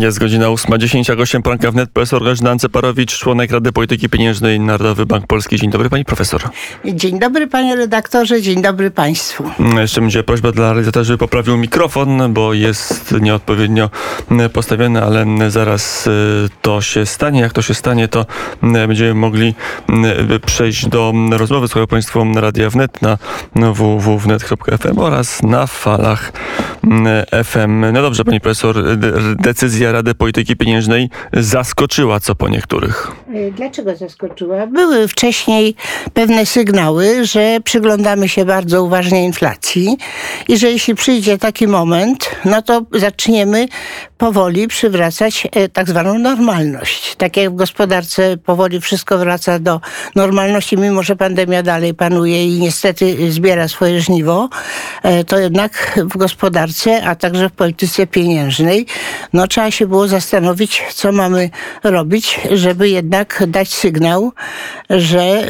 [0.00, 5.06] Jest godzina 8.10, a gościem poranka wnet profesor Grażyna Anceparowicz, członek Rady Polityki Pieniężnej Narodowy
[5.06, 5.56] Bank Polski.
[5.56, 6.42] Dzień dobry pani profesor.
[6.84, 9.44] Dzień dobry panie redaktorze, dzień dobry państwu.
[9.80, 13.90] Jeszcze będzie prośba dla realizatora, żeby poprawił mikrofon, bo jest nieodpowiednio
[14.52, 16.10] postawiony, ale zaraz y,
[16.62, 17.40] to się stanie.
[17.40, 18.26] Jak to się stanie, to y,
[18.62, 19.54] będziemy mogli
[20.34, 21.68] y, przejść do rozmowy.
[21.68, 23.18] Słuchają państwo Radia Wnet na
[23.54, 26.32] www.wnet.fm oraz na falach
[27.44, 27.92] FM.
[27.92, 28.96] No dobrze, pani profesor,
[29.36, 33.12] decyzja Rady Polityki Pieniężnej zaskoczyła co po niektórych.
[33.34, 34.66] E, dlaczego zaskoczyła?
[34.66, 35.74] Były wcześniej
[36.14, 39.96] pewne sygnały, że przyglądamy się bardzo uważnie inflacji
[40.48, 43.68] i że jeśli przyjdzie taki moment, no to zaczniemy
[44.20, 47.16] powoli przywracać e, tak zwaną normalność.
[47.16, 49.80] Tak jak w gospodarce powoli wszystko wraca do
[50.14, 54.48] normalności, mimo że pandemia dalej panuje i niestety zbiera swoje żniwo,
[55.02, 58.86] e, to jednak w gospodarce, a także w polityce pieniężnej,
[59.32, 61.50] no trzeba się było zastanowić, co mamy
[61.84, 64.32] robić, żeby jednak dać sygnał,
[64.90, 65.46] że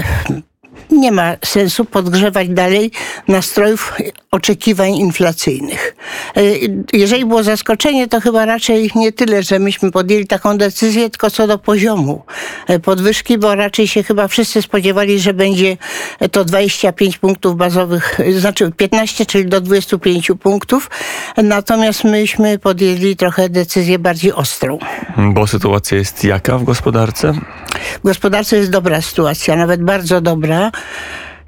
[0.93, 2.91] nie ma sensu podgrzewać dalej
[3.29, 3.93] nastrojów
[4.31, 5.97] oczekiwań inflacyjnych.
[6.37, 6.43] E,
[6.93, 11.47] jeżeli było zaskoczenie, to chyba raczej nie tyle, że myśmy podjęli taką decyzję, tylko co
[11.47, 12.25] do poziomu
[12.69, 15.77] e, podwyżki, bo raczej się chyba wszyscy spodziewali, że będzie
[16.33, 20.91] to 25 punktów bazowych, znaczy 15, czyli do 25 punktów.
[21.37, 24.79] Natomiast myśmy podjęli trochę decyzję bardziej ostrą.
[25.17, 27.33] Bo sytuacja jest jaka w gospodarce?
[27.99, 30.73] W gospodarce jest dobra sytuacja, nawet bardzo dobra.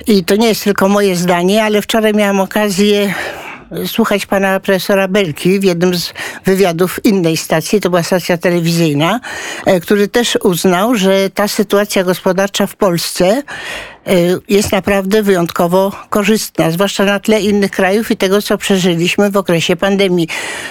[0.06, 3.14] I to nie jest tylko moje zdanie, ale wczoraj miałam okazję
[3.86, 6.12] słuchać pana profesora Belki w jednym z
[6.44, 9.20] wywiadów innej stacji, to była stacja telewizyjna,
[9.66, 13.42] e, który też uznał, że ta sytuacja gospodarcza w Polsce
[14.48, 19.76] jest naprawdę wyjątkowo korzystna, zwłaszcza na tle innych krajów i tego, co przeżyliśmy w okresie
[19.76, 20.28] pandemii.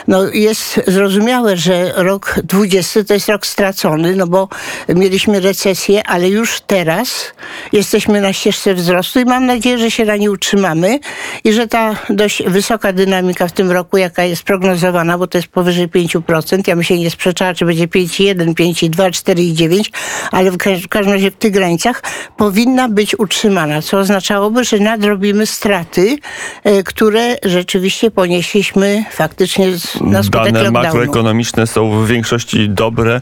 [0.07, 4.47] No, jest zrozumiałe, że rok 20 to jest rok stracony, no bo
[4.89, 7.33] mieliśmy recesję, ale już teraz
[7.71, 10.99] jesteśmy na ścieżce wzrostu i mam nadzieję, że się na nie utrzymamy
[11.43, 15.47] i że ta dość wysoka dynamika w tym roku, jaka jest prognozowana, bo to jest
[15.47, 19.89] powyżej 5%, ja bym się nie sprzeczała, czy będzie 5,1, 5,2, 4,9,
[20.31, 20.57] ale w
[20.89, 22.03] każdym razie w tych granicach
[22.37, 26.17] powinna być utrzymana, co oznaczałoby, że nadrobimy straty,
[26.63, 29.67] e, które rzeczywiście ponieśliśmy faktycznie
[30.01, 30.71] na skutek Dane lockdownu.
[30.71, 33.21] makroekonomiczne są w większości dobre,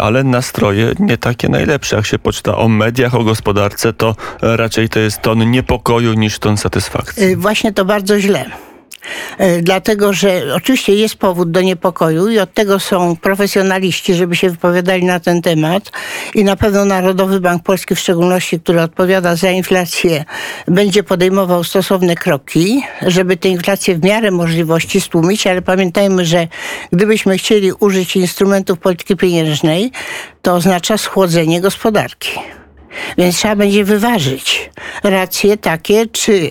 [0.00, 1.96] ale nastroje nie takie najlepsze.
[1.96, 6.56] Jak się poczyta o mediach, o gospodarce, to raczej to jest ton niepokoju niż ton
[6.56, 7.24] satysfakcji.
[7.24, 8.65] E, właśnie to bardzo źle.
[9.38, 14.50] E, dlatego że oczywiście jest powód do niepokoju i od tego są profesjonaliści, żeby się
[14.50, 15.92] wypowiadali na ten temat
[16.34, 20.24] i na pewno Narodowy Bank Polski w szczególności, który odpowiada za inflację,
[20.68, 26.48] będzie podejmował stosowne kroki, żeby tę inflację w miarę możliwości stłumić, ale pamiętajmy, że
[26.92, 29.92] gdybyśmy chcieli użyć instrumentów polityki pieniężnej,
[30.42, 32.30] to oznacza schłodzenie gospodarki.
[33.18, 34.70] Więc trzeba będzie wyważyć
[35.02, 36.50] racje takie, czy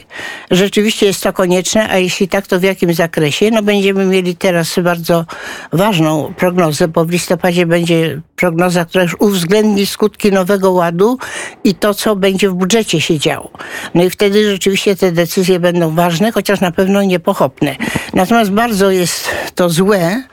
[0.51, 3.51] rzeczywiście jest to konieczne, a jeśli tak, to w jakim zakresie.
[3.51, 5.25] No będziemy mieli teraz bardzo
[5.73, 11.17] ważną prognozę, bo w listopadzie będzie prognoza, która już uwzględni skutki Nowego Ładu
[11.63, 13.50] i to, co będzie w budżecie się działo.
[13.94, 17.75] No i wtedy rzeczywiście te decyzje będą ważne, chociaż na pewno niepochopne.
[18.16, 20.24] Natomiast bardzo jest to złe,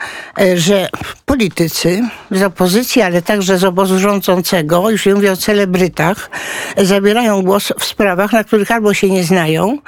[0.41, 0.88] e, że
[1.26, 6.31] politycy z opozycji, ale także z obozu rządzącego, już nie mówię o celebrytach,
[6.76, 9.78] zabierają głos w sprawach, na których albo się nie znają,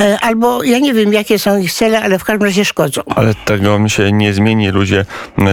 [0.00, 3.02] e, albo ja nie wiem, jakie są ich cele, ale w każdym razie szkodzą.
[3.16, 4.70] Ale tego mi się nie zmieni.
[4.70, 5.04] Ludzie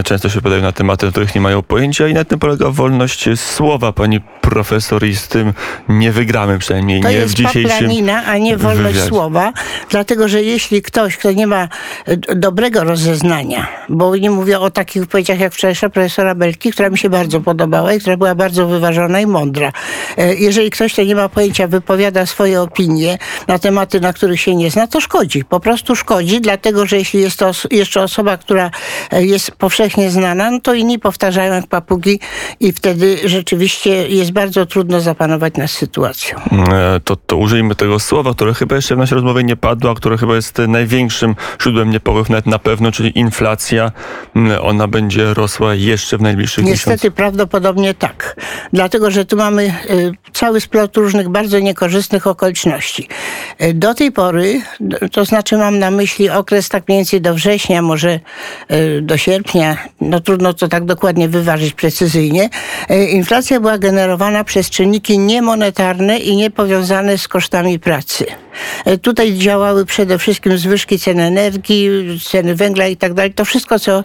[0.04, 3.28] często się podają na tematy, o których nie mają pojęcia i na tym polega wolność
[3.34, 5.52] słowa, pani profesor, i z tym
[5.88, 7.90] nie wygramy przynajmniej to nie jest w dzisiejszym
[8.26, 9.08] a nie wolność wywiadzie.
[9.08, 9.52] słowa,
[9.90, 11.68] dlatego że jeśli ktoś, kto nie ma
[12.36, 17.10] dobrego rozeznania, bo nie mówię o takich wypowiedziach jak wczorajsza profesora Belki, która mi się
[17.10, 19.72] bardzo podobała i która była bardzo wyważona i mądra.
[20.16, 23.18] E, jeżeli ktoś, kto nie ma pojęcia, wypowiada swoje opinie
[23.48, 25.44] na tematy, na których się nie zna, to szkodzi.
[25.44, 28.70] Po prostu szkodzi, dlatego że jeśli jest to jeszcze osoba, która
[29.10, 32.20] e, jest powszechnie znana, no to inni powtarzają jak papugi
[32.60, 36.38] i wtedy rzeczywiście jest bardzo trudno zapanować nad sytuacją.
[36.72, 39.94] E, To, to użyjmy tego słowa, które chyba jeszcze w naszej rozmowie nie padło, a
[39.94, 43.92] które chyba jest największym źródłem niepokojów nawet na pewno, czyli inflacja.
[44.36, 47.16] Mm, Ona będzie rosła jeszcze w najbliższych Niestety miesiącach.
[47.16, 48.36] prawdopodobnie tak.
[48.72, 53.08] Dlatego, że tu mamy y, cały splot różnych bardzo niekorzystnych okoliczności.
[53.62, 54.60] Y, Do tej pory,
[55.12, 58.20] to znaczy mam na myśli okres tak mniej więcej do września, może
[58.72, 62.48] y, do sierpnia, no trudno to tak dokładnie wyważyć precyzyjnie,
[63.10, 68.26] inflacja była generowana przez czynniki niemonetarne i niepowiązane z kosztami pracy.
[68.84, 71.90] E, tutaj działały przede wszystkim zwyżki cen energii,
[72.24, 73.34] ceny węgla i tak dalej.
[73.34, 74.04] To wszystko, co e,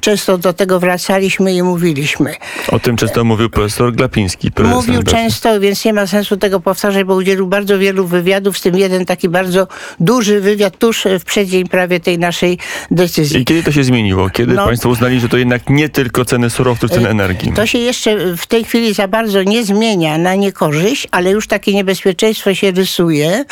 [0.00, 2.34] często do tego wracaliśmy i mówiliśmy.
[2.68, 4.50] O tym często mówił profesor Glapiński.
[4.58, 5.10] Mówił NBP.
[5.10, 9.04] często, więc nie ma sensu tego powtarzać, bo udzielił bardzo wielu wywiadów, w tym jeden
[9.04, 9.68] taki bardzo
[10.00, 12.58] duży wywiad tuż w przeddzień prawie tej naszej
[12.90, 13.40] decyzji.
[13.40, 14.30] I kiedy to się zmieniło?
[14.30, 17.52] Kiedy no, państwo uznali, że to jednak nie tylko ceny surowców, ceny energii?
[17.52, 21.74] To się jeszcze w tej chwili za bardzo nie zmienia na niekorzyść, ale już takie
[21.74, 23.44] niebezpieczeństwo się rysuje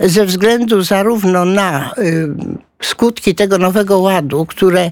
[0.00, 2.28] ze względu zarówno na y,
[2.80, 4.90] skutki tego nowego ładu, które e,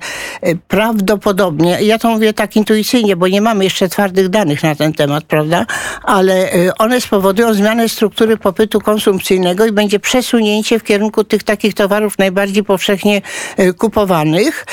[0.68, 5.24] prawdopodobnie, ja to mówię tak intuicyjnie, bo nie mamy jeszcze twardych danych na ten temat,
[5.24, 5.66] prawda,
[6.02, 11.74] ale e, one spowodują zmianę struktury popytu konsumpcyjnego i będzie przesunięcie w kierunku tych takich
[11.74, 13.22] towarów najbardziej powszechnie
[13.56, 14.66] e, kupowanych.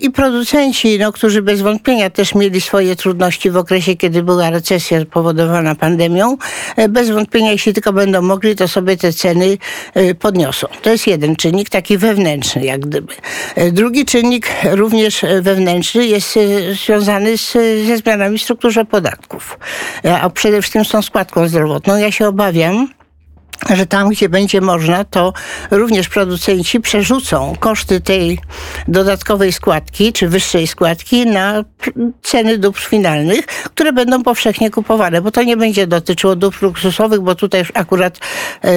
[0.00, 5.00] I producenci, no, którzy bez wątpienia też mieli swoje trudności w okresie, kiedy była recesja
[5.00, 6.36] spowodowana pandemią,
[6.88, 9.58] bez wątpienia, jeśli tylko będą mogli, to sobie te ceny
[10.18, 10.66] podniosą.
[10.82, 13.14] To jest jeden czynnik taki wewnętrzny jak gdyby.
[13.54, 16.40] E, drugi czynnik, również wewnętrzny, jest e,
[16.74, 17.52] związany z,
[17.86, 19.58] ze zmianami w strukturze podatków,
[20.04, 21.96] e, a przede wszystkim z tą składką zdrowotną.
[21.96, 22.88] Ja się obawiam,
[23.74, 25.32] że tam, gdzie będzie można, to
[25.70, 28.38] również producenci przerzucą koszty tej
[28.88, 31.64] dodatkowej składki, czy wyższej składki na
[32.22, 37.34] ceny dóbr finalnych, które będą powszechnie kupowane, bo to nie będzie dotyczyło dóbr luksusowych, bo
[37.34, 38.18] tutaj akurat
[38.62, 38.70] e,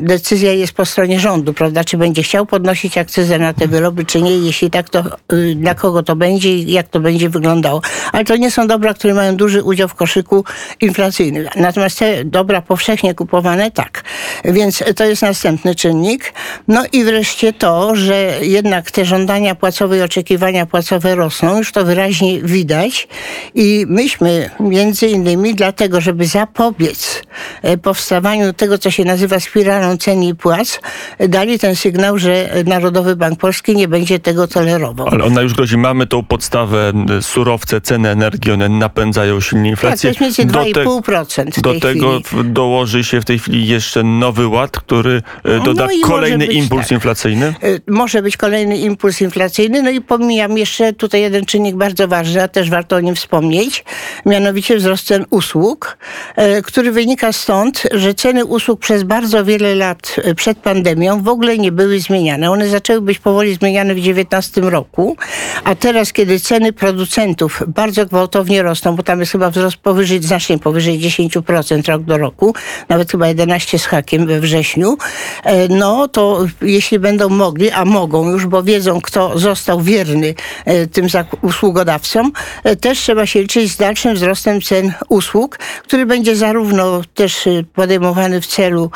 [0.00, 4.22] decyzja jest po stronie rządu, prawda, czy będzie chciał podnosić akcyzę na te wyroby, czy
[4.22, 7.80] nie, jeśli tak, to y, dla kogo to będzie i jak to będzie wyglądało.
[8.12, 10.44] Ale to nie są dobra, które mają duży udział w koszyku
[10.80, 11.48] inflacyjnym.
[11.56, 14.02] Natomiast te dobra powszechnie kupowane, tak.
[14.44, 16.32] Więc to jest następny czynnik.
[16.68, 21.84] No i wreszcie to, że jednak te żądania płacowe i oczekiwania płacowe rosną, już to
[21.84, 23.08] wyraźnie widać.
[23.54, 27.22] I myśmy między innymi dlatego, żeby zapobiec
[27.62, 30.80] e, powstawaniu tego, co się nazywa spiralą cen i płac,
[31.28, 35.08] dali ten sygnał, że Narodowy Bank Polski nie będzie tego tolerował.
[35.08, 35.76] Ale ona już grozi.
[35.76, 40.10] Mamy tą podstawę, surowce, ceny energii, one napędzają silnie inflację.
[40.10, 42.44] Tak, to jest mniej więcej 2,5% Do tego chwili.
[42.44, 46.92] dołoży się w tej chwili jeszcze nowy ład, który e, doda no kolejny impuls tak.
[46.92, 47.46] inflacyjny?
[47.46, 47.52] E,
[47.86, 49.82] może być kolejny impuls inflacyjny.
[49.82, 53.84] No i pomijam jeszcze tutaj jeden czynnik bardzo ważny, a też warto o nim wspomnieć,
[54.26, 55.98] mianowicie wzrost cen usług,
[56.36, 61.58] e, który wynika stąd, że ceny usług przez bardzo wiele lat przed pandemią w ogóle
[61.58, 62.50] nie były zmieniane.
[62.50, 65.16] One zaczęły być powoli zmieniane w 2019 roku,
[65.64, 70.58] a teraz, kiedy ceny producentów bardzo gwałtownie rosną, bo tam jest chyba wzrost powyżej, znacznie
[70.58, 72.54] powyżej 10% rok do roku,
[72.88, 74.98] nawet chyba 11 z hakiem, we wrześniu,
[75.44, 80.86] e, no to jeśli będą mogli, a mogą już, bo wiedzą, kto został wierny e,
[80.86, 81.06] tym
[81.42, 82.32] usługodawcom,
[82.64, 88.40] e, też trzeba się liczyć z dalszym wzrostem cen usług, który będzie zarówno też podejmowany
[88.40, 88.90] w celu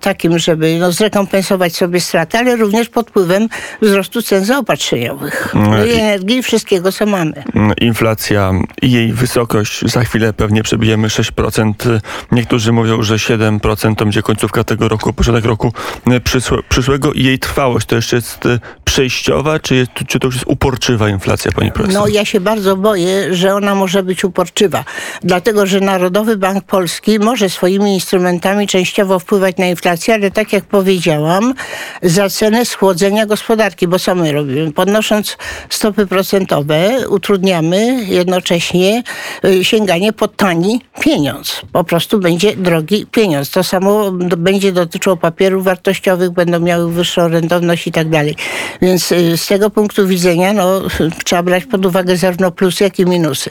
[0.00, 3.48] takim, żeby no, zrekompensować sobie straty, ale również pod wpływem
[3.82, 7.44] wzrostu cen zaopatrzeniowych no i energii i wszystkiego, co mamy.
[7.80, 8.52] Inflacja
[8.82, 12.00] i jej wysokość, za chwilę pewnie przebijemy 6%.
[12.32, 15.72] Niektórzy mówią, że 7% to będzie końcówka tego roku, początek roku
[16.06, 16.20] e,
[16.68, 20.46] przyszłego i jej trwałość to jeszcze jest e, przejściowa, czy, jest, czy to już jest
[20.48, 22.02] uporczywa inflacja, pani profesor?
[22.02, 24.84] No ja się bardzo boję, że ona może być uporczywa,
[25.22, 30.64] dlatego że Narodowy Bank Polski może swoimi instrumentami częściowo wpływać na inflację, ale tak jak
[30.64, 31.54] powiedziałam,
[32.02, 34.72] za cenę schłodzenia gospodarki, bo co my robimy?
[34.72, 35.36] Podnosząc
[35.68, 39.02] stopy procentowe, utrudniamy jednocześnie
[39.44, 41.62] e, sięganie po tani pieniądz.
[41.72, 43.50] Po prostu będzie drogi pieniądz.
[43.50, 48.36] To samo będzie dotyczyło papierów wartościowych, będą miały wyższą rentowność i tak dalej.
[48.82, 50.82] Więc y, z tego punktu widzenia no,
[51.24, 53.50] trzeba brać pod uwagę zarówno plusy, jak i minusy.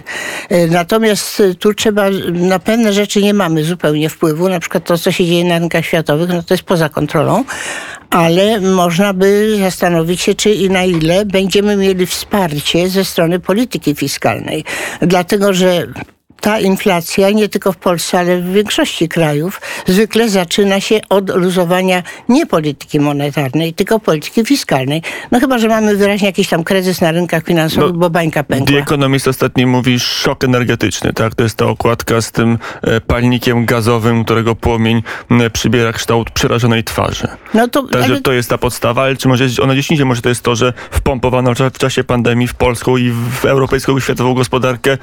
[0.51, 4.97] Y, natomiast y, tu trzeba, na pewne rzeczy nie mamy zupełnie wpływu, na przykład to,
[4.97, 7.43] co się dzieje na rynkach światowych, no to jest poza kontrolą,
[8.09, 13.95] ale można by zastanowić się, czy i na ile będziemy mieli wsparcie ze strony polityki
[13.95, 14.63] fiskalnej.
[15.01, 15.88] Dlatego, że
[16.41, 22.03] ta inflacja nie tylko w Polsce, ale w większości krajów zwykle zaczyna się od luzowania
[22.29, 25.01] nie polityki monetarnej, tylko polityki fiskalnej.
[25.31, 28.67] No chyba, że mamy wyraźnie jakiś tam kryzys na rynkach finansowych, no, bo bańka pękła.
[28.67, 31.36] The Economist ostatnio mówi szok energetyczny, tak?
[31.36, 35.03] To jest ta okładka z tym e, palnikiem gazowym, którego płomień
[35.53, 37.27] przybiera kształt przerażonej twarzy.
[37.53, 38.21] No to, Także ale...
[38.21, 40.74] to jest ta podstawa, ale czy może ona gdzieś indziej, może to jest to, że
[40.91, 44.98] wpompowano w czasie pandemii w polską i w europejską i światową gospodarkę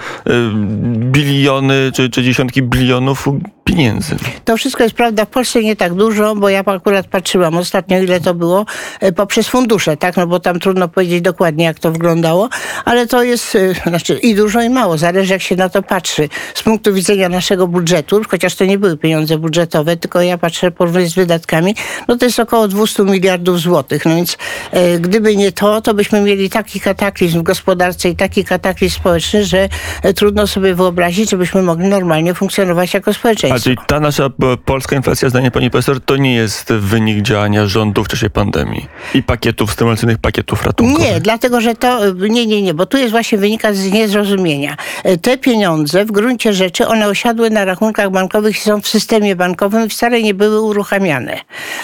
[1.29, 3.29] biliony czy, czy dziesiątki bilionów
[3.69, 4.17] pieniędzy.
[4.45, 5.25] To wszystko jest prawda.
[5.25, 8.67] W Polsce nie tak dużo, bo ja akurat patrzyłam ostatnio, ile to było
[9.01, 10.17] e, poprzez fundusze, tak?
[10.17, 12.49] No bo tam trudno powiedzieć dokładnie, jak to wyglądało,
[12.85, 14.99] ale to jest e, znaczy i dużo, i mało.
[14.99, 16.29] Zależy, jak się na to patrzy.
[16.55, 21.13] Z punktu widzenia naszego budżetu, chociaż to nie były pieniądze budżetowe, tylko ja patrzę porównując
[21.13, 21.75] z wydatkami,
[22.09, 24.05] no to jest około 200 miliardów złotych.
[24.05, 24.37] No więc
[24.71, 29.45] e, gdyby nie to, to byśmy mieli taki kataklizm w gospodarce i taki kataklizm społeczny,
[29.45, 29.69] że
[30.03, 33.58] e, trudno sobie wyobrazić, żebyśmy mogli normalnie funkcjonować jako społeczeństwo.
[33.59, 34.31] A czyli ta nasza
[34.65, 39.23] polska inflacja, zdanie pani profesor, to nie jest wynik działania rządu w czasie pandemii i
[39.23, 41.11] pakietów stymulacyjnych, pakietów ratunkowych?
[41.11, 44.77] Nie, dlatego, że to, nie, nie, nie, bo tu jest właśnie wynika z niezrozumienia.
[45.05, 49.37] E, Te pieniądze w gruncie rzeczy, one osiadły na rachunkach bankowych i są w systemie
[49.37, 51.39] bankowym i wcale nie były uruchamiane.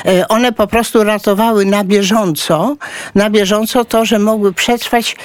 [0.07, 2.77] E, One po prostu ratowały na bieżąco,
[3.15, 5.17] na bieżąco to, że mogły przetrwać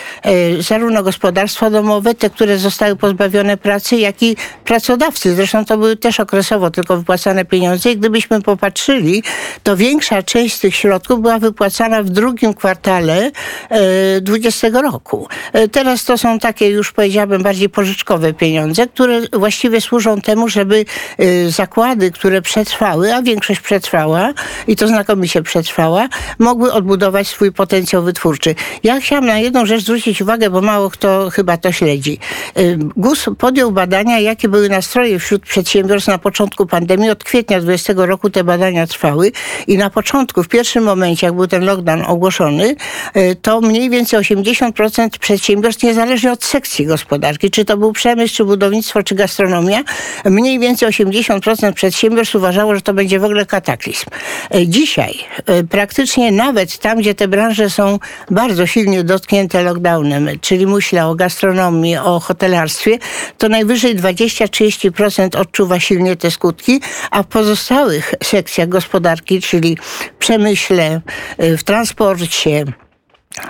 [0.59, 5.35] zarówno gospodarstwa domowe, te, które zostały pozbawione pracy, jak i pracodawcy.
[5.35, 9.23] Zresztą to były też okresowo tylko wypłacane pieniądze i gdybyśmy popatrzyli,
[9.63, 13.31] to większa część z tych środków była wypłacana w drugim kwartale
[13.69, 15.27] e, 20 roku.
[15.53, 20.85] E, Teraz to są takie już powiedziałabym bardziej pożyczkowe pieniądze, które właściwie służą temu, żeby
[21.17, 24.33] e, zakłady, które przetrwały, a większość przetrwała
[24.67, 26.07] i to znakomicie przetrwała,
[26.39, 28.55] mogły odbudować swój potencjał wytwórczy.
[28.83, 32.19] Ja chciałam na jedną rzecz zwrócić uwagę, bo mało kto chyba to śledzi.
[32.55, 36.28] E, GUS podjął badania, jakie były nastroje wśród przedsiębiorstw na początku
[36.69, 37.09] pandemii.
[37.09, 39.31] Od kwietnia 20 roku te badania trwały
[39.67, 42.75] i na początku, w pierwszym momencie, jak był ten lockdown ogłoszony,
[43.13, 48.45] e, to mniej więcej 80% przedsiębiorstw, niezależnie od sekcji gospodarki, czy to był przemysł, czy
[48.45, 49.83] budownictwo, czy gastronomia,
[50.25, 54.05] mniej więcej 80% przedsiębiorstw uważało, że to będzie w ogóle kataklizm.
[54.53, 55.13] E, Dzisiaj
[55.45, 57.99] e, praktycznie nawet tam, gdzie te branże są
[58.31, 62.97] bardzo silnie dotknięte lockdownem, czyli myślę o gastronomii, o hotelarstwie,
[63.37, 71.01] to najwyżej 20-30% odczuwa silnie te skutki, a w pozostałych sekcjach gospodarki, czyli w przemyśle,
[71.37, 72.65] e, w transporcie,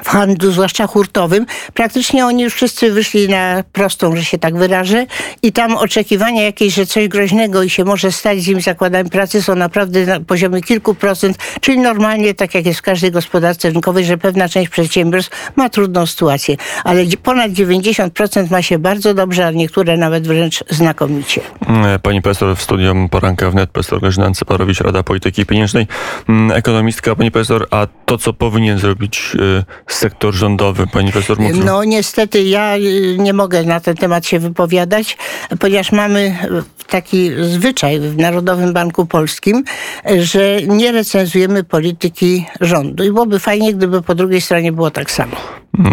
[0.04, 5.06] w handlu, zwłaszcza hurtowym, praktycznie oni już wszyscy wyszli na prostą, że się tak wyrażę
[5.42, 9.42] i tam oczekiwania jakieś, że coś groźnego i się może stać z nimi zakładami pracy
[9.42, 14.06] są naprawdę na poziomie kilku procent, czyli normalnie, tak jak jest w każdej gospodarce rynkowej,
[14.06, 19.52] że pewna część przedsiębiorstw ma trudną sytuację, ale ponad 90% ma się bardzo dobrze, a
[19.52, 21.42] niektóre nawet wręcz znakomicie.
[21.86, 25.88] E, Pani profesor w studium Poranka wnet, profesor Grażyna Ancyparowicz, Rada Polityki Pieniężnej,
[26.30, 27.16] mm, ekonomistka.
[27.16, 31.64] Pani profesor, a to, co powinien zrobić e, sektor rządowy, pani profesor mówił?
[31.64, 35.18] No niestety ja y, nie mogę na ten temat się wypowiadać,
[35.60, 36.38] ponieważ mamy
[36.80, 39.64] y, taki zwyczaj w Narodowym Banku Polskim,
[40.12, 43.04] y, że nie recenzujemy polityki rządu.
[43.04, 45.36] I byłoby fajnie, gdyby po drugiej stronie było tak samo.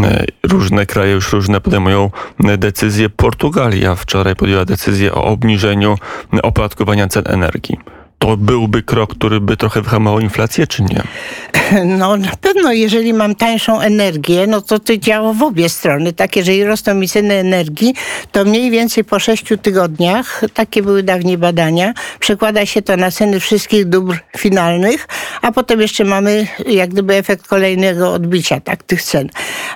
[0.05, 2.11] E, Różne kraje już różne podejmują
[2.45, 3.09] e, decyzje.
[3.11, 5.99] Portugalia wczoraj podjęła decyzję o obniżeniu
[6.43, 7.78] opodatkowania cen energii.
[8.18, 11.02] To byłby krok, który by trochę wyhamował inflację, czy nie?
[11.85, 16.12] No na pewno, jeżeli mam tańszą energię, no to to działa w obie strony.
[16.12, 17.94] Tak, jeżeli rosną mi ceny energii,
[18.32, 23.40] to mniej więcej po sześciu tygodniach, takie były dawniej badania, przekłada się to na ceny
[23.40, 25.08] wszystkich dóbr finalnych,
[25.42, 29.28] a potem jeszcze mamy jak gdyby efekt kolejnego odbicia tak, tych cen.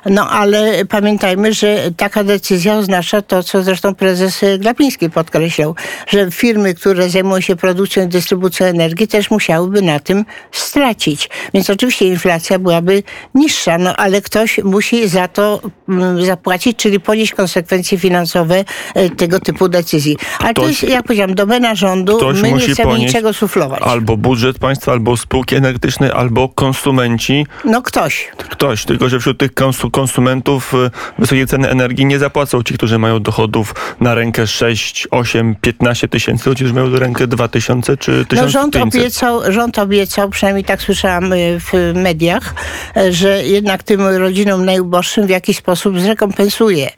[0.07, 5.75] No ale pamiętajmy, że taka decyzja oznacza to, co zresztą prezes Glapiński podkreślał,
[6.07, 8.30] że firmy, które zajmują się produkcją i dystrybucją
[8.65, 11.29] energii też musiałyby na tym stracić.
[11.55, 13.03] Więc oczywiście inflacja byłaby
[13.35, 19.41] niższa, no ale ktoś musi za to mm, zapłacić, czyli ponieść konsekwencje finansowe e, tego
[19.41, 20.17] typu decyzji.
[20.39, 22.19] Ale to Ktoś- jest, jak powiedziałam, domena rządu.
[22.43, 23.83] My nie chcemy ponieść niczego suflować.
[23.83, 27.47] Albo budżet państwa, albo spółki energetyczne, albo konsumenci.
[27.65, 28.29] No ktoś.
[28.51, 32.99] Ktoś, tylko że wśród tych konsu- konsumentów y, wysokie ceny energii nie zapłacą ci, którzy
[32.99, 37.97] mają dochodów na rękę 6, 8, 15 tysięcy, ci, którzy mają do rękę 2 tysiące
[37.97, 39.01] czy No rząd 1500.
[39.01, 42.55] obiecał, rząd obiecał, przynajmniej tak słyszałam y, w mediach,
[42.97, 46.91] y, że jednak tym rodzinom najuboższym w jakiś sposób zrekompensuje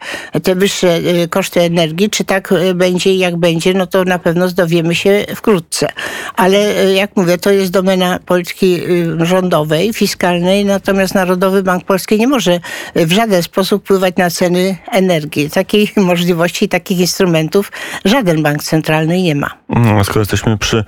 [0.43, 2.11] te wyższe y, koszty energii.
[2.11, 5.88] Czy tak y, będzie i jak będzie, no to na pewno dowiemy się wkrótce.
[6.37, 6.59] Ale
[6.95, 8.81] jak mówię, to jest domena polityki
[9.19, 12.61] rządowej, fiskalnej, natomiast Narodowy Bank Polski nie może
[12.95, 15.50] w żaden sposób wpływać na ceny energii.
[15.50, 17.73] Takiej możliwości, takich instrumentów
[18.05, 19.50] żaden bank centralny nie ma.
[19.69, 20.85] Mm, Skoro jesteśmy przy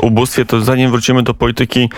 [0.00, 1.90] ubóstwie, to zanim wrócimy do polityki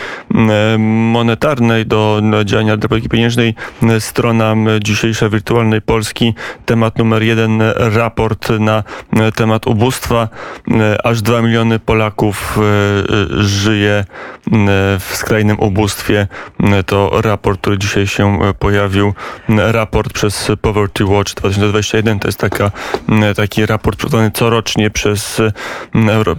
[0.79, 3.55] monetarnej, do działania dla polityki pieniężnej,
[3.99, 6.35] strona dzisiejsza wirtualnej Polski,
[6.67, 8.83] temat numer jeden, raport na
[9.35, 10.29] temat ubóstwa.
[11.05, 12.59] Aż 2 miliony Polaków
[13.31, 14.05] żyje
[15.01, 16.29] w skrajnym ubóstwie.
[16.87, 19.13] To raport, który dzisiaj się pojawił.
[19.49, 22.71] Raport przez Poverty Watch 2021 to jest taka,
[23.37, 25.43] taki raport przygotowany corocznie przez,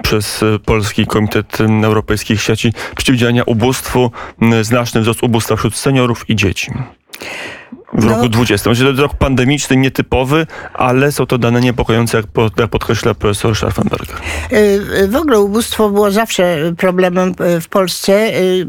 [0.04, 4.12] przez Polski Komitet Europejskich Sieci Przeciwdziałania Ubóstwu.
[4.62, 6.72] Znaczny wzrost ubóstwa wśród seniorów i dzieci
[7.94, 8.16] w no.
[8.16, 8.70] roku 20.
[8.70, 12.26] Myślę, że to rok pandemiczny, nietypowy, ale są to dane niepokojące, jak,
[12.58, 14.22] jak podkreśla profesor Scharfenberg.
[14.52, 18.14] Y, w ogóle ubóstwo było zawsze problemem w Polsce,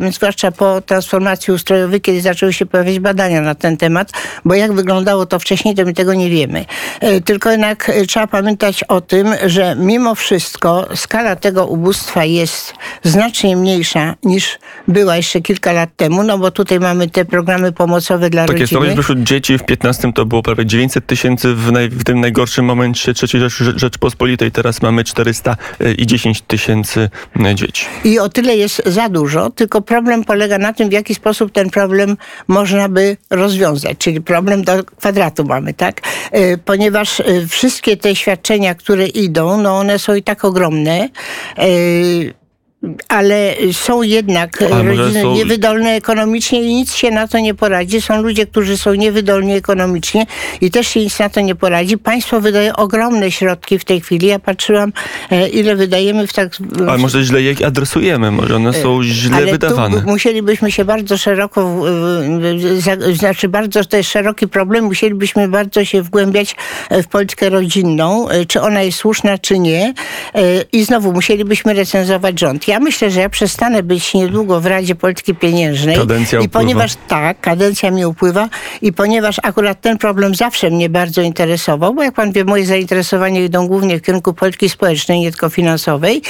[0.04, 4.12] y, zwłaszcza po transformacji ustrojowej, kiedy zaczęły się pojawiać badania na ten temat,
[4.44, 6.64] bo jak wyglądało to wcześniej, to my tego nie wiemy.
[7.02, 13.56] Y, tylko jednak trzeba pamiętać o tym, że mimo wszystko skala tego ubóstwa jest znacznie
[13.56, 18.46] mniejsza niż była jeszcze kilka lat temu, no bo tutaj mamy te programy pomocowe dla
[18.46, 18.86] tak rodziny.
[18.86, 23.12] Jest, wśród dzieci w 15 to było prawie 900 tysięcy w, w tym najgorszym momencie
[23.22, 23.42] III
[23.76, 24.52] Rzeczpospolitej.
[24.52, 27.10] Teraz mamy 410 tysięcy
[27.44, 27.86] e, dzieci.
[28.04, 31.70] I o tyle jest za dużo, tylko problem polega na tym, w jaki sposób ten
[31.70, 32.16] problem
[32.48, 33.98] można by rozwiązać.
[33.98, 36.00] Czyli problem do kwadratu mamy, tak?
[36.30, 41.08] E, ponieważ e, wszystkie te świadczenia, które idą, no one są i tak ogromne
[43.08, 45.34] ale są jednak rodziny są...
[45.34, 48.00] niewydolne ekonomicznie i nic się na to nie poradzi.
[48.00, 50.26] Są ludzie, którzy są niewydolni ekonomicznie
[50.60, 51.98] i też się nic na to nie poradzi.
[51.98, 54.26] Państwo wydaje ogromne środki w tej chwili.
[54.26, 54.92] Ja patrzyłam,
[55.30, 56.56] e, ile wydajemy w tak...
[56.88, 60.00] Ale może źle je adresujemy, może one są e, źle ale wydawane.
[60.00, 61.82] Tu musielibyśmy się bardzo szeroko,
[63.14, 66.56] znaczy bardzo, to jest szeroki problem, musielibyśmy bardzo się wgłębiać
[66.90, 69.94] w politykę rodzinną, e, czy ona jest słuszna, czy nie.
[70.72, 72.68] I znowu musielibyśmy recenzować rząd.
[72.72, 75.96] Ja myślę, że ja przestanę być niedługo w Radzie Polityki Pieniężnej.
[75.96, 78.48] Kadencja I ponieważ tak, kadencja mi upływa
[78.82, 83.40] i ponieważ akurat ten problem zawsze mnie bardzo interesował, bo jak pan wie, moje zainteresowania
[83.40, 86.22] idą głównie w kierunku polityki społecznej, nie tylko finansowej,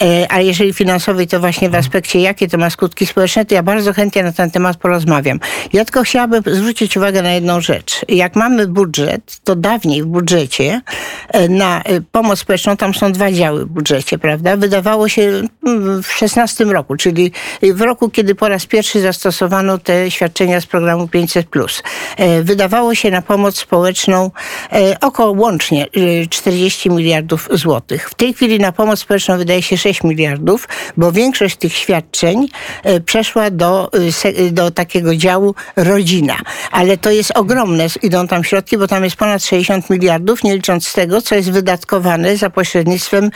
[0.00, 3.62] e, a jeżeli finansowej, to właśnie w aspekcie, jakie to ma skutki społeczne, to ja
[3.62, 5.40] bardzo chętnie na ten temat porozmawiam.
[5.72, 8.00] Ja tylko chciałabym zwrócić uwagę na jedną rzecz.
[8.08, 10.80] Jak mamy budżet, to dawniej w budżecie
[11.28, 14.56] e, na e, pomoc społeczną, tam są dwa działy w budżecie, prawda?
[14.56, 15.22] Wydawało się
[15.66, 20.66] mm, w 16 roku, czyli w roku, kiedy po raz pierwszy zastosowano te świadczenia z
[20.66, 21.46] programu 500.
[22.16, 24.30] E, wydawało się na pomoc społeczną
[24.72, 25.86] e, około łącznie
[26.30, 28.10] 40 e, miliardów złotych.
[28.10, 32.48] W tej chwili na pomoc społeczną wydaje się 6 miliardów, bo większość tych świadczeń
[33.06, 33.90] przeszła do,
[34.52, 36.36] do takiego działu rodzina.
[36.70, 40.92] Ale to jest ogromne, idą tam środki, bo tam jest ponad 60 miliardów, nie licząc
[40.92, 43.30] tego, co jest wydatkowane za pośrednictwem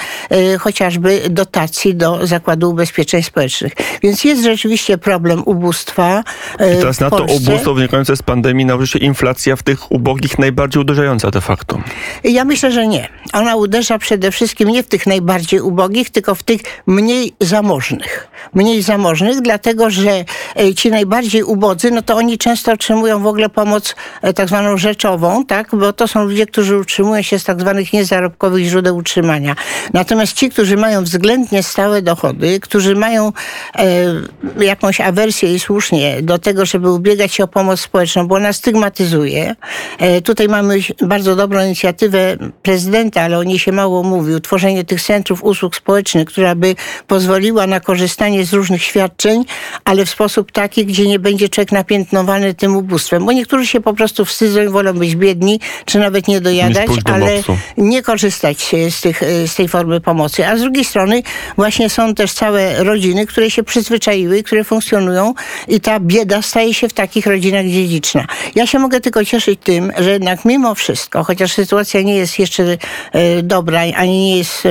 [0.59, 3.73] chociażby dotacji do zakładów Zakładu Ubezpieczeń Społecznych.
[4.03, 6.25] Więc jest rzeczywiście problem ubóstwa.
[6.59, 10.39] E, I teraz na to ubóstwo wynikające z pandemii nałoży się inflacja w tych ubogich
[10.39, 11.79] najbardziej uderzająca de facto.
[12.25, 13.09] Ja myślę, że nie.
[13.33, 18.29] Ona uderza przede wszystkim nie w tych najbardziej ubogich, tylko w tych mniej zamożnych.
[18.55, 20.25] Mniej zamożnych, dlatego że
[20.57, 24.77] e, ci najbardziej ubodzy, no to oni często otrzymują w ogóle pomoc e, tak zwaną
[24.77, 25.69] rzeczową, tak?
[25.73, 29.57] bo to są ludzie, którzy utrzymują się z tak zwanych niezarobkowych źródeł utrzymania.
[29.93, 32.30] Natomiast ci, którzy mają względnie stałe dochody,
[32.63, 33.33] którzy mają
[33.77, 38.53] e, jakąś awersję i słusznie do tego, żeby ubiegać się o pomoc społeczną, bo ona
[38.53, 39.57] stygmatyzuje.
[39.99, 44.35] E, tutaj mamy bardzo dobrą inicjatywę prezydenta, ale o niej się mało mówi.
[44.35, 46.75] Utworzenie tych centrów usług społecznych, która by
[47.07, 49.45] pozwoliła na korzystanie z różnych świadczeń,
[49.85, 53.27] ale w sposób taki, gdzie nie będzie człowiek napiętnowany tym ubóstwem.
[53.27, 57.43] Bo niektórzy się po prostu wstydzą i wolą być biedni, czy nawet nie dojadać, ale
[57.77, 60.47] nie korzystać z, tych, z tej formy pomocy.
[60.47, 61.23] A z drugiej strony
[61.57, 65.35] właśnie są też całe rodziny, które się przyzwyczaiły i które funkcjonują
[65.69, 68.27] i ta bieda staje się w takich rodzinach dziedziczna.
[68.55, 72.77] Ja się mogę tylko cieszyć tym, że jednak mimo wszystko, chociaż sytuacja nie jest jeszcze
[73.13, 74.71] e, dobra, ani nie jest e,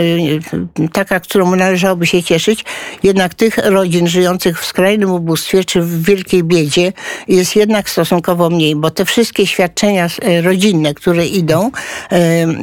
[0.94, 2.66] taka, którą należałoby się cieszyć,
[3.04, 6.94] jednak tych rodzin żyjących w skrajnym ubóstwie czy w wielkiej biedzie
[7.28, 11.72] jest jednak stosunkowo mniej, bo te wszystkie świadczenia e, rodzinne, które idą,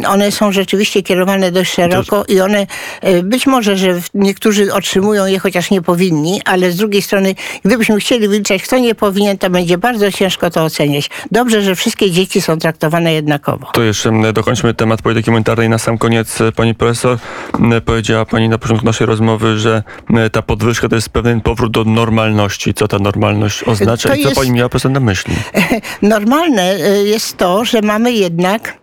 [0.09, 2.67] one są rzeczywiście kierowane dość szeroko i one
[3.23, 8.29] być może, że niektórzy otrzymują je, chociaż nie powinni, ale z drugiej strony, gdybyśmy chcieli
[8.29, 11.11] wyliczać, kto nie powinien, to będzie bardzo ciężko to oceniać.
[11.31, 13.67] Dobrze, że wszystkie dzieci są traktowane jednakowo.
[13.73, 15.69] To jeszcze dokończmy temat polityki monetarnej.
[15.69, 17.19] Na sam koniec, e, pani profesor,
[17.85, 19.83] powiedziała pani na początku naszej rozmowy, że
[20.33, 22.75] ta podwyżka to jest pewien powrót do normalności.
[22.75, 24.41] Co ta normalność oznacza to i co jest...
[24.41, 25.35] pani miała profesor na myśli?
[26.03, 28.79] Normalne e, jest to, że mamy jednak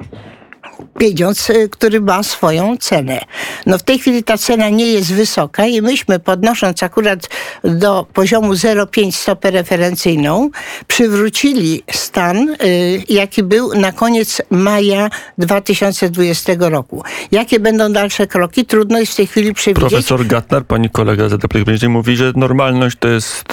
[1.00, 3.22] pieniądz, y, który ma swoją cenę.
[3.66, 7.30] No w tej chwili ta cena nie jest wysoka i myśmy podnosząc akurat
[7.64, 10.50] do poziomu 0,5 stopę referencyjną
[10.88, 17.04] przywrócili stan, y, jaki był na koniec maja 2020 roku.
[17.32, 18.66] Jakie będą dalsze kroki?
[18.66, 19.90] Trudno jest w tej chwili przewidzieć.
[19.90, 23.46] Profesor Gatnar, pani kolega z EDP, mówi, że normalność to jest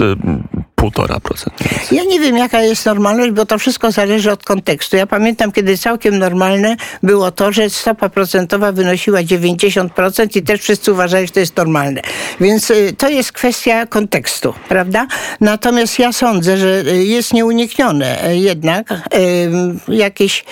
[0.80, 1.54] y, półtora procent.
[1.92, 4.96] Ja nie wiem, jaka jest normalność, bo to wszystko zależy od kontekstu.
[4.96, 10.92] Ja pamiętam, kiedy całkiem normalne było to, że stopa procentowa wynosiła 90% i też wszyscy
[10.92, 12.02] uważali, że to jest normalne.
[12.40, 15.06] Więc y, to jest kwestia kontekstu, prawda?
[15.40, 18.94] Natomiast ja sądzę, że y, jest nieuniknione y, jednak
[19.88, 20.44] jakieś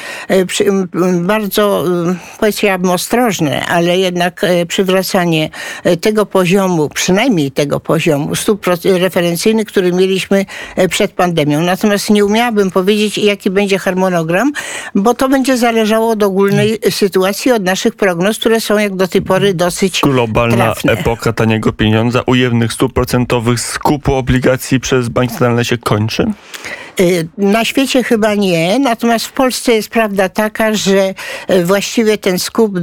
[1.20, 1.84] bardzo,
[2.40, 5.50] powiedziałabym ostrożne, ale jednak przywracanie
[6.00, 10.44] tego poziomu, przynajmniej tego poziomu stóp referencyjnych, który mieliśmy
[10.84, 11.60] y, przed pandemią.
[11.60, 14.52] Natomiast nie umiałabym powiedzieć, jaki będzie harmonogram,
[14.94, 19.22] bo to będzie zależało od ogólnej sytuacji, od naszych prognoz, które są jak do tej
[19.22, 20.92] pory dosyć Globalna trafne.
[20.92, 26.26] epoka taniego pieniądza, ujemnych stóp procentowych, skupu obligacji przez banki centralne się kończy?
[27.00, 31.14] Y, Na świecie chyba nie, natomiast w Polsce jest prawda taka, że
[31.50, 32.82] y, właściwie ten skup y,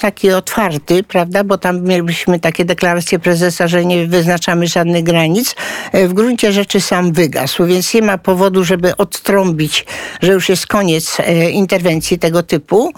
[0.00, 5.54] taki otwarty, prawda, bo tam mieliśmy takie deklaracje prezesa, że nie wyznaczamy żadnych granic,
[5.94, 9.84] w gruncie rzeczy sam wygasł, więc nie ma powodu, żeby odtrąbić,
[10.22, 11.16] że już jest koniec
[11.52, 12.92] interwencji tego typu.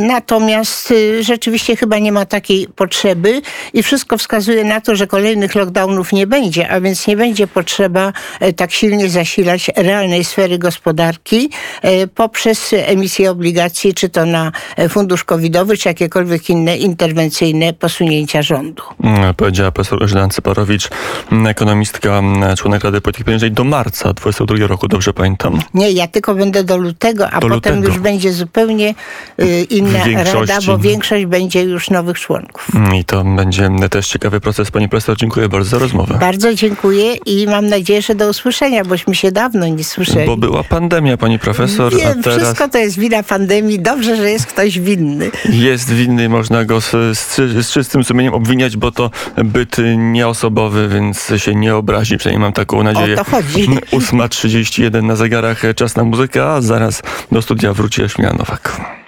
[0.00, 6.12] Natomiast rzeczywiście chyba nie ma takiej potrzeby i wszystko wskazuje na to, że kolejnych lockdownów
[6.12, 8.12] nie będzie, a więc nie będzie potrzeba
[8.56, 11.50] tak silnie zasilać realnej sfery gospodarki
[11.84, 14.52] y, poprzez emisję obligacji, czy to na
[14.88, 18.82] fundusz covidowy, czy jakiekolwiek inne interwencyjne posunięcia rządu.
[19.04, 20.88] Mm, Powiedziała profesor Elżbieta Cyparowicz,
[21.32, 25.58] mm, ekonomistka, mm, członek Rady Polityki Pieniężnej do marca 2022 roku, dobrze pamiętam.
[25.74, 27.86] Nie, ja tylko będę do lutego, a Do potem lutego.
[27.88, 28.94] już będzie zupełnie
[29.40, 30.38] y, inna większości.
[30.52, 32.68] rada, bo większość będzie już nowych członków.
[33.00, 34.70] I to będzie też ciekawy proces.
[34.70, 36.16] Pani profesor, dziękuję bardzo za rozmowę.
[36.20, 40.26] Bardzo dziękuję i mam nadzieję, że do usłyszenia, bośmy się dawno nie słyszeli.
[40.26, 43.80] Bo była pandemia, pani profesor, Wiem, a teraz wszystko to jest wina pandemii.
[43.80, 45.30] Dobrze, że jest ktoś winny.
[45.68, 49.10] jest winny, można go z, z, z czystym sumieniem obwiniać, bo to
[49.44, 52.16] byt nieosobowy, więc się nie obrazi.
[52.16, 53.14] Przynajmniej mam taką nadzieję.
[53.20, 53.68] O to chodzi.
[53.68, 57.02] 8.31 na zegarach, czas na muzykę, a zaraz
[57.32, 59.01] do studia wróci Jaśmina Nowak.